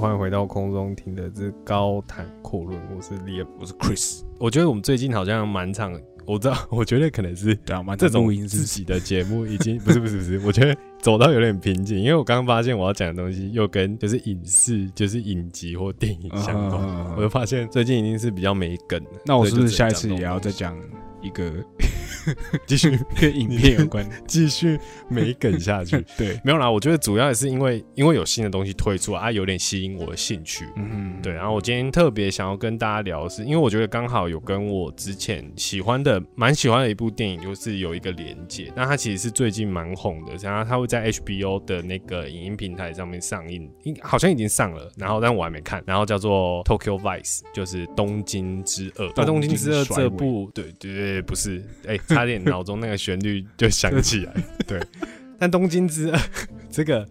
[0.00, 4.22] 欢迎回到空中听的这高谈阔论，我是 Liam，我是 Chris。
[4.38, 5.92] 我觉得我们最近好像蛮长，
[6.24, 19.10] 我知道， 我觉得可能是对啊，蛮这种自己的节目已经不是不是不是，我觉得走到有点瓶颈，因为我刚刚发现我要讲的东西又跟就是影视、就是影集或电影相关，嗯我就发现最近已经是比较没梗了。
[19.26, 20.50] 那我是不是下一次也要再？
[20.50, 20.74] 讲
[21.20, 21.52] 一个
[22.66, 24.08] 继续跟影片有关？
[24.26, 26.04] 继续没梗下去？
[26.16, 30.66] 对，没有啦，我觉得主要也是因为因为有新的东西推出啊，有点吸引我的兴趣。
[30.76, 38.72] 嗯，对，然后我今天特别想要跟大家聊的是，因为我觉得刚好有跟我之前喜欢的、蛮喜欢的一部电影，就是有一个连接。
[38.76, 45.82] 那它其实是最近蛮红的，然后它会在 HBO 的那个影音平台上面上映，应好像已经上了，然后但我还没看。
[45.86, 49.10] 然后叫做 Tokyo Vice，就是东京之恶。
[49.16, 54.34] 那东京之恶这部，对对对，不是，哎、差点脑中那个旋律就响起来。
[54.66, 54.80] 对，
[55.38, 56.20] 但东京之二
[56.70, 57.06] 这个。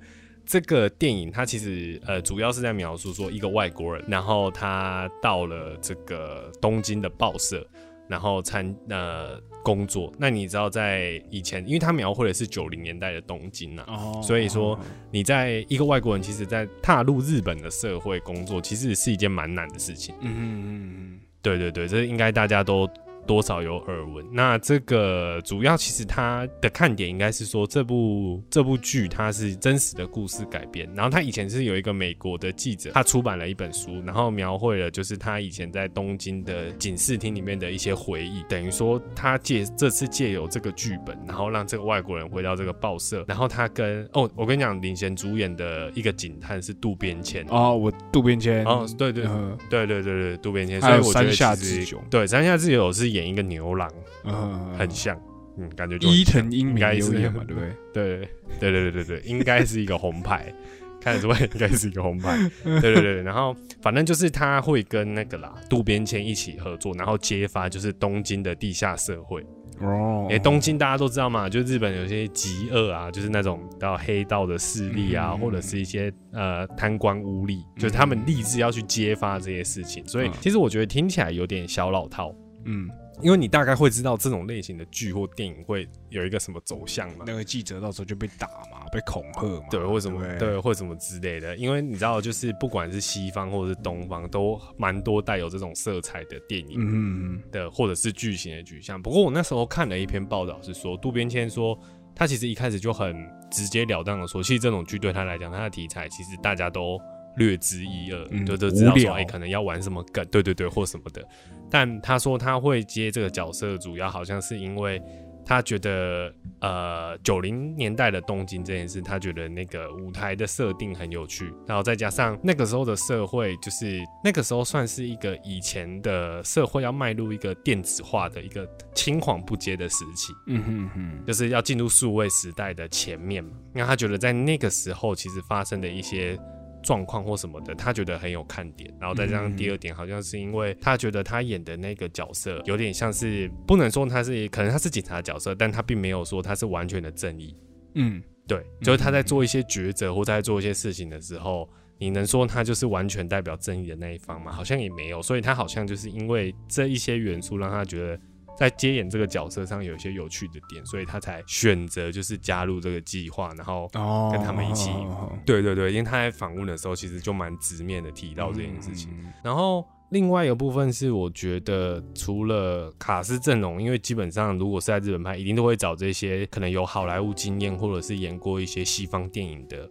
[0.52, 7.64] 这个电影它其实呃主要是在描述说一个外国人，然后他到了这个东京的报社，
[8.08, 10.12] 然后参呃工作。
[10.18, 14.76] 那你知道在以前，因为他描绘的是九零年代的东京啊，哦所以说
[15.12, 20.16] 你在一个外国人，其实在踏入日本的社会工作，其实是一件蛮难的事情。
[20.22, 22.90] 嗯嗯嗯对对对，这应该大家都
[23.30, 24.26] 多少有耳闻。
[24.32, 30.90] 那这个主要其实它的看点应该是说，这部这部剧它是真实的故事改编。
[30.96, 38.42] 然后他以前是有一个美国的记者，他出版了一本书，然后描绘了就是他以前在东京的警视厅里面的一些回忆。
[38.50, 47.46] 等于说他借这次借由这个剧本，然后让这个外国人回到这个报社，然后他跟哦，我跟你讲，领衔主演的一个警探是渡边谦。
[47.46, 53.90] 嗯，哦，我渡边谦，哦，对对嗯对对对对，渡边谦，所以我觉得山下其实智久对山下智久是演一个牛郎，
[54.26, 55.20] 嗯，很像，
[55.58, 57.70] 嗯，感觉就很伊藤英明应该有演嘛，对不对？
[57.94, 60.54] 对对对对对对，应该是一个红牌，
[61.02, 69.42] 看得出来应该是一个红牌，对对对，然后反正就是他会跟那个啦渡边谦一起合作，然后揭发就是东京的地下社会，
[69.82, 80.06] 哦因为东京大家都知道嘛，就日本有些极恶啊，就是那种到黑道的势力啊，嗯或者是一些呃贪官污吏，就是他们立志要去揭发这些事情。
[80.08, 82.36] 所以嗯其实我觉得听起来有点小老套，
[82.66, 82.88] 嗯，
[83.22, 87.26] 因为你大概会知道这种类型的剧或电影会有一个什么走向嘛。
[87.26, 96.80] 那个记者到时候就被打嘛，被恐吓嘛，对，或什么对对，或什么之类的，因为你知道，就是不管是西方或者是东方，都蛮多带有这种色彩的电影。
[96.80, 99.02] 嗯嗯的或者是剧情的取向。
[99.02, 101.78] 不过我那时候看了一篇报道，是说渡边谦说，
[102.16, 103.16] 他其实一开始就很
[103.50, 107.00] 直截了当的说，其实这种剧对他来讲，他的题材其实大家都
[107.38, 111.24] 略知一二，嗯就都知道说，哎、可能要玩什么梗，对对对，或什么的。
[111.70, 115.02] 但他说他会接这个角色，主要好像是因为。
[115.46, 133.50] 他觉得，呃，九零年代的东京这件事，他觉得那个舞台的设定很有趣，然后再加上那个时候的社会，就是那个时候算是一个以前的社会要迈入一个电子化的一个青黄不接的时期，嗯哼哼就是要进入数位时代的前面嘛。
[133.74, 136.38] 那他觉得在那个时候，其实发生的一些
[136.82, 138.94] 状况或什么的，他觉得很有看点。
[139.00, 147.56] 然后再加上第二点，好像是因为他觉得他演的那个角色有点像是，不能说他是，可能他是警察角色，但他并没有说他是完全的正义。
[147.96, 151.70] 嗯对，就是他在做一些抉择或在做一些事情的时候，
[152.00, 154.52] 你能说他就是完全代表正义的那一方吗？
[154.52, 158.20] 好像也没有，所以他好像就是因为这一些元素，让他觉得
[158.60, 163.90] 在接演这个角色上有一些有趣的点，所以他才选择就是加入这个计划，然后。
[163.94, 169.10] 哦，跟他们一起哦对对对，因为他在访问的时候，其实就蛮直面的提到这件事情。
[169.14, 179.90] 嗯然后另外一个部分是，我觉得除了卡斯阵容，因为基本上如果是在日本拍，一定都会找这些可能有好莱坞经验或者是演过一些西方电影的，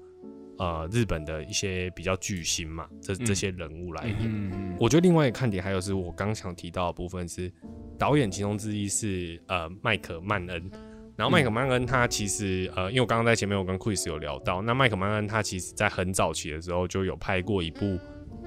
[0.58, 4.76] 呃，日本的一些比较巨星嘛，这这些人物来演。
[4.78, 7.50] 我觉得另外一个看点还有是我刚想提到的部分是，
[7.98, 10.70] 导演其中之一是呃麦克曼恩。
[11.16, 17.98] 然后麦克曼恩他其实呃，因为我刚刚在前面我跟 Chris 有聊到，那麦克曼恩他其实在很早期的时候就有拍过一部，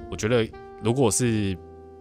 [0.10, 0.50] 我觉得
[0.82, 1.58] 如果是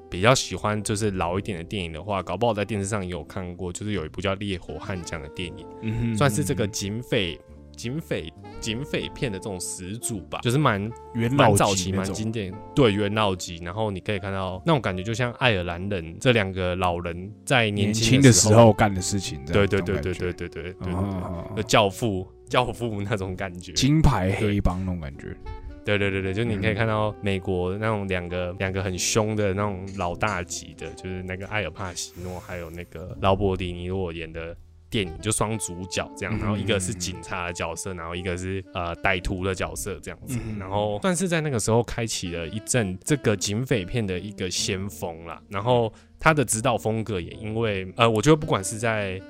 [0.08, 7.36] 比较喜欢就是老一点的电影的话，搞不好在电视上也有看过，就是有一部叫《烈火悍将》的电影，嗯算是这个警匪
[7.80, 8.30] 警匪
[8.60, 10.78] 警匪片的这种始祖吧，就是蛮
[11.14, 13.56] 元老蛮早期、级蛮经典，对元老级。
[13.64, 20.74] 然后你可以看到那种感觉，就像爱尔兰人这两个老人在年年轻轻的时时候，干的事情，对对对对对对对
[21.54, 23.72] 对教父教父那种感觉。
[23.72, 25.34] 金牌黑帮那种感觉，
[25.82, 34.54] 对对对对，就你可以嗯看到美国那种两个两个很凶的那种老大级的，就是那个艾尔帕西诺，还有那个劳勃迪尼洛演的
[34.90, 45.40] 电影，就双主角这样，然后一个是警察的角色，然后一个是呃歹徒的角色这样子，然后算是在那个时候开启了一阵这个警匪片的一个先锋啦。
[45.48, 49.20] 然后他的指导风格也因为呃，我觉得不管是在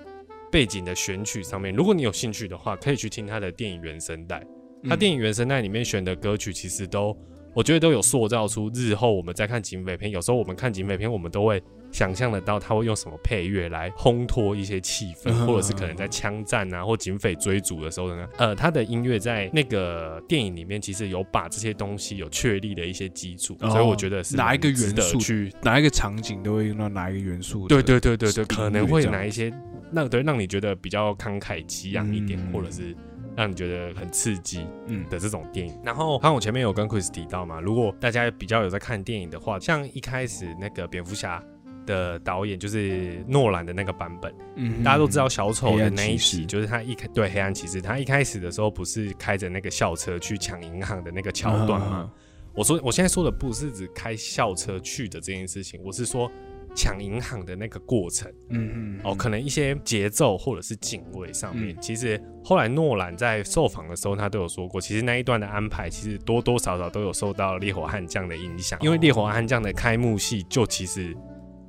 [0.50, 4.42] 背景的选取上面，如果你有兴趣的话，可以去听他的电影原声带。
[4.88, 7.14] 他电影原声带里面选的歌曲，其实都
[7.54, 29.52] 我觉得都有塑造出日后我们在看警匪片，有时候我们看警匪片，我们都会想象得到他会用什么配乐来烘托一些气氛，或者是可能在枪战啊或警匪追逐的时候呢，呃，他的音乐在那个电影里面其实有把这些东西有确立的一些基础，所以我觉得是哪一个元素去哪一个场景都会用到哪一个元素，对对对对对，可能会哪一些
[29.90, 32.94] 那对让你觉得比较慷慨激昂一点，或者是。
[33.36, 35.78] 让你觉得很刺激，嗯的这种电影。
[35.84, 41.42] 然后，看我前面有跟 Chris 提到嘛，如果大家比较有在看电影的话，像一开始那个蝙蝠侠
[41.86, 52.10] 的导演就是诺兰的那个版本，嗯，大家都知道小丑的那一集，就是他一开对黑暗骑士，他一开始的时候不是开着那个校车去抢银行的那个桥段吗？
[52.52, 56.30] 我说我现在说的不是指开校车去的这件事情，我是说。
[56.74, 71.16] 抢银行的那个过程，嗯嗯，哦，可能一些节奏或者是警卫上面，其实后来诺兰在受访的时候，他都有说过，其实那一段的安排，其实多多少少都有受到《烈火悍将》的影响，因为《烈火悍将》的开幕戏就其实。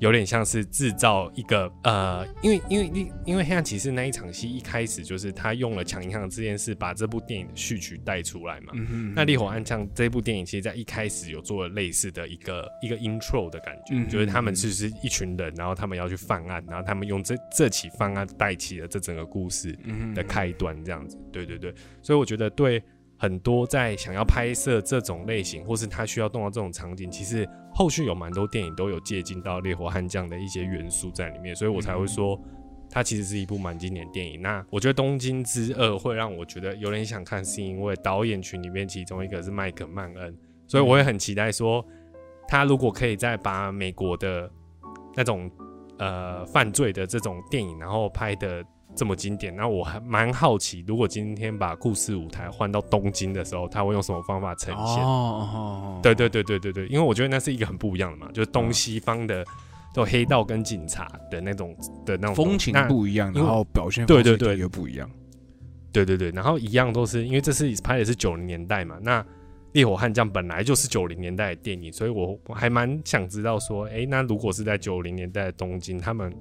[0.01, 8.73] 有点像是制造一个呃，因为因为因因为黑暗骑士那一场戏一开始就是他用了抢银行这件事把这部电影的序曲带出来嘛。
[9.15, 19.77] 那烈火暗枪这部电影其实在一开始有做了类似的一个一个 intro 的感觉，就是他们其实是一群人，然后他们要去犯案，然后他们用这这起犯案带起了这整个故事
[20.15, 21.15] 的开端，这样子。
[21.31, 21.71] 对对对，
[22.01, 22.83] 所以我觉得对。
[23.21, 32.35] 很多在想要拍摄这种类型，或是他需要动到这种场景，其实后续有蛮多电影都有借鉴到《烈火悍将》的一些元素在里面，所以我才会说
[32.89, 34.41] 它其实是一部蛮经典电影。
[34.41, 40.35] 那我觉得《东京之二》会让我觉得有点想看，是因为导演群里面其中一个是麦克曼恩，
[40.65, 41.85] 所以我也很期待说
[42.47, 44.51] 他如果可以再把美国的
[45.15, 45.47] 那种
[45.99, 48.65] 呃犯罪的这种电影，然后拍的。
[48.93, 55.03] 这么经典，那我还蛮好奇，如果今天把故事舞台换到东京的时候，他会用什么方法呈现？
[55.03, 59.45] 哦，对对对对对对，因为我觉得那是一个很不一样的嘛，就是东西方的，
[59.95, 65.09] 就黑道跟警察的那种的那种风情不一样，然后表现对对对又不一样，
[65.93, 69.25] 对对对，然后一样都是因为这次拍的是九零年代嘛，那
[69.71, 76.31] 烈火悍将本来就是九零年代的电影，所以我我还蛮想知道说，哎，那如果是在九零年代的东京，他们。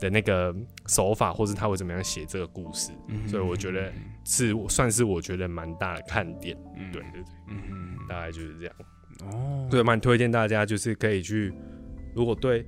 [0.00, 0.54] 的那个
[0.86, 2.90] 手法，或是他会怎么样写这个故事，
[3.26, 3.92] 所以我觉得
[4.24, 6.56] 是算是我觉得蛮大的看点。
[6.92, 8.74] 对对对，嗯，大概就是这样。
[9.24, 11.52] 哦，对，蛮推荐大家就是可以去，
[12.14, 12.60] 如果对，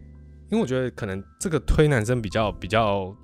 [0.50, 3.17] 因为我觉得可能这个推男生比较比较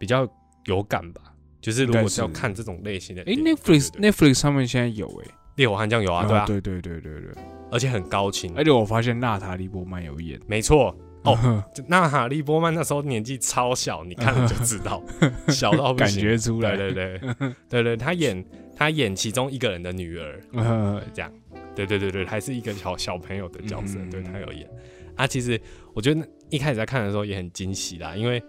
[0.00, 0.26] 比较
[0.64, 1.22] 有感吧。
[1.60, 7.32] 就是如果是要看这种类型的，哎，Netflix Netflix 上面现在有哎，烈火悍将有啊，对啊，对对对对对，
[7.70, 10.96] 而且很高清，而且我发现娜塔莉波曼有演，没错。
[11.24, 15.02] 哦， 那哈利波曼那时候年纪超小，你看了就知道，
[15.48, 16.76] 小到感觉出来。
[16.76, 18.44] 对对对，对对，他演
[18.76, 20.40] 他演其中一个人的女儿，
[21.12, 21.32] 这样，
[21.74, 24.68] 对对对对，还是一个小小朋友的角色，对他有演。
[25.16, 25.60] 啊，其实
[25.92, 28.42] 我觉得一开始在看的时候也很惊喜啦，因为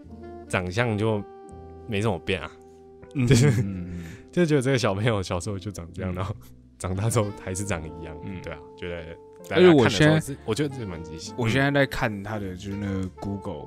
[0.47, 1.21] 长相就
[1.87, 2.51] 没怎么变啊，
[3.27, 3.51] 就是
[4.31, 6.35] 就觉得这个小朋友小时候就长这样，然后
[6.77, 9.03] 长大之后还是长一样，嗯，对啊，觉得。
[9.49, 11.33] 而且我现在，我觉得这蛮惊喜。
[11.37, 13.65] 我现在在看他的就是那个 Google，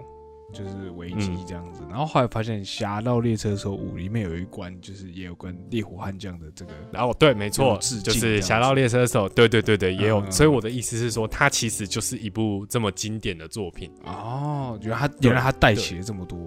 [0.52, 6.73] 就是维基这样子，然后后来发现《侠盗猎车手五》里面有一关，就是也有关烈火悍将的这个。
[6.93, 10.31] 然后对，没错，就是《侠盗猎车手》，对对对对，也有。
[10.31, 13.91] 所以我的意思是说，它其实就是一部这么经典的作品。
[14.05, 16.38] 哦，原来他原来他带起了这么多。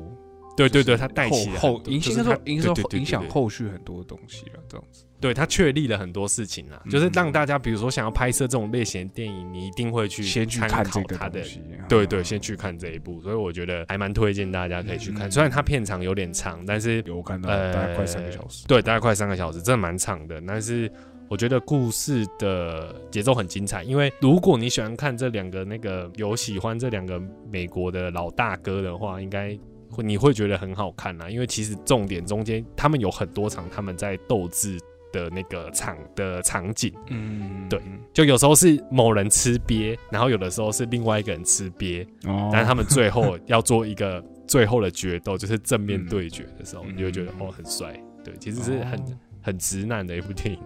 [0.56, 5.04] 对对对，他带起后影响说影响影响后续很多东西了，这样子。
[5.20, 11.42] 对他确立了很多事情啊，就是让大家，比如说想要拍摄这种类型电影，你一定会去先去看他的，
[11.90, 15.32] 对对，先去看这一部，所以我觉得还蛮推荐大家可以去看。
[15.32, 20.40] 虽然它片长有点长，但是有看到大概快三个小时，对，大概快三个小时，真的蛮长的。
[20.46, 20.92] 但是
[21.28, 27.20] 我觉得故事的节奏很精彩，因为如果你喜欢看这两个那个有喜欢这两个
[27.50, 29.58] 美国的老大哥的话，应该
[30.04, 31.30] 你会觉得很好看啊。
[31.30, 34.80] 因为其实重点中间他们有很多场他们在斗智。
[35.12, 37.82] 的那个场的场景，嗯，对，
[38.14, 50.60] 就有时候是某人吃瘪，然后有的时候是另外一个人吃瘪，哦，但是他们最后 要做一个最后的决斗，就是正面对决的时候，你就觉得哦很帅，对，其实是很很直男的一部电影，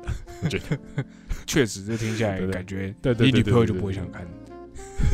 [0.43, 0.79] 我觉得。
[1.45, 4.25] 确实是听起来感觉，对对，你女朋友就不会想看，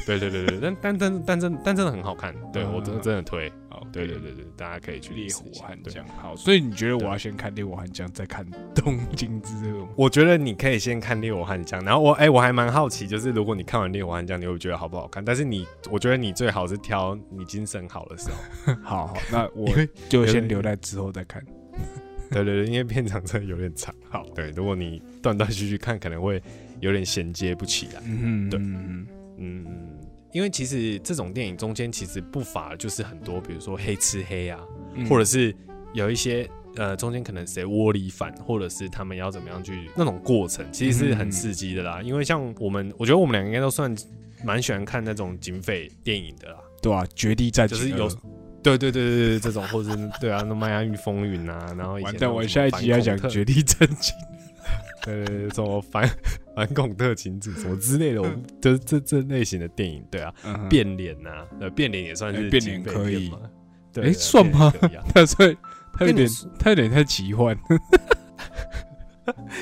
[0.05, 3.51] 对对对对，但但但但真但真的很好看，对我真的真的推。
[3.95, 6.05] 对对对对，大家可以去烈火悍将。
[6.17, 9.87] 好，所以你觉得我要先看烈火悍将，再看东京之热吗？
[9.95, 15.23] 我觉得你可以先看《烈火悍将》，然后我哎、我还蛮好奇，就是如果你看完《烈火悍将》，你会觉得好不好看？
[15.23, 18.73] 但是你，我觉得你最好是挑你精神好的时候。
[18.83, 19.67] 好好， 那我
[20.09, 21.43] 就先留在之后再看。
[22.31, 23.93] 对对对，因为片长真的有点长。
[24.09, 26.41] 好，对，如果你断断续续看，可能会
[26.79, 28.01] 有点衔接不起来。
[28.05, 29.65] 嗯哼，对嗯嗯，
[30.35, 34.59] 因为其实这种电影中间其实不乏就是很多，比如说黑吃黑啊，
[34.93, 35.55] 哼或者是
[35.93, 42.01] 有一些呃中间可能谁窝里反，或者是他们要怎么样去那种过程，其实是很刺激的啦。
[42.01, 43.95] 因为像我们，我觉得我们两个应该都算
[44.43, 46.57] 蛮喜欢看那种警匪电影的啦。
[46.81, 48.09] 对啊，绝地战就是有
[48.61, 54.13] 对对对对对，这种或者是对啊，那迈阿密风云啊，然后以前完蛋，我下一集要讲绝地战警。
[55.03, 56.09] 对对对，什么反
[56.55, 60.33] 反恐特勤组什么之类的，我们这这这类型的电影，对啊，
[60.69, 63.39] 变脸呐，呃，变脸也算是哎变脸可以片嘛，
[63.91, 65.57] 对，算吗变脸可以啊 他所以
[65.93, 66.27] 他有点
[66.59, 67.57] 他有点太奇幻。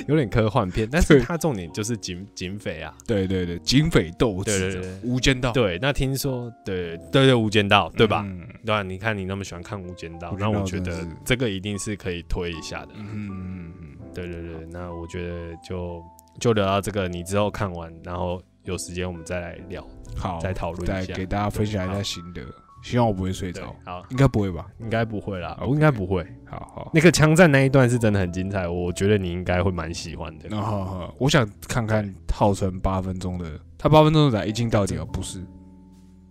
[0.09, 8.25] 有点科幻片，但是它重点就是警警匪啊，对对对，警匪斗对对智对，无间道，对，那听说，对对对，无间道，对吧？
[8.27, 12.89] 嗯对啊，你看你那么喜欢看无间道，那我觉得这个一定是可以推一下的。
[12.97, 13.71] 嗯
[14.13, 16.03] 对对对，那我觉得就
[16.39, 21.13] 就聊到这个，你之后看完，然后有时间我们再来聊，嗯，好，再讨论一下。
[21.13, 22.41] 给大家分享一下心得。
[22.83, 24.67] 希望我不会睡着，，好，应该不会吧？
[24.79, 26.21] 应该不会啦我应该不会。
[26.45, 30.49] 好好，那个枪战那一段是真的很精彩，我觉得你应该会蛮喜欢的。
[30.49, 35.41] 那好好，我想看看号称八分钟的，他八分钟的一镜到底哦，不是，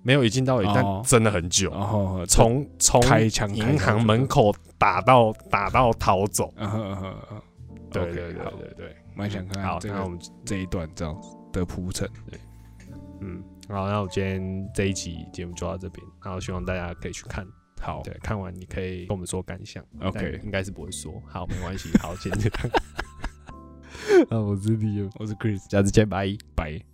[0.02, 6.52] 没有一镜到底，哦但真的很久，然后从从开枪银行门，口打到打到逃走。
[6.56, 7.42] 嗯哼嗯哼嗯哼，
[7.92, 8.96] 对对对对对。
[9.14, 12.08] 蛮想看好，看这个我们这一段这样子的铺陈。
[12.30, 12.38] 对
[13.20, 17.46] 嗯，好，那我今天这一集节目就到这边，然后希望大家可以去看。
[17.80, 19.84] 好对，看完你可以跟我们说感想。
[20.00, 21.22] OK 应该是不会说。
[21.26, 21.90] 好，没关系。
[21.98, 22.50] 好，今天就。
[24.30, 26.36] 啊，我是李，我是 Chris，下次见，拜。
[26.54, 26.91] 拜。